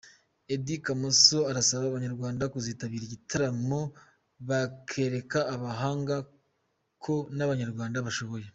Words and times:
Eddy 0.53 0.75
Kamoso 0.85 1.39
arasaba 1.51 1.83
abanyarwanda 1.87 2.43
kuzitabira 2.53 3.03
igitaramo 3.05 3.79
bakereka 4.47 5.39
amahanga 5.55 6.15
ko 7.03 7.15
n'abanyarwanda 7.37 7.97
bashoboye. 8.07 8.47